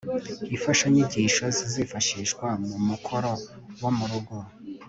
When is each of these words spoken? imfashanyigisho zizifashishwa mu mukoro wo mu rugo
imfashanyigisho 0.53 1.43
zizifashishwa 1.57 2.47
mu 2.67 2.77
mukoro 2.87 3.31
wo 3.81 3.91
mu 3.97 4.05
rugo 4.11 4.35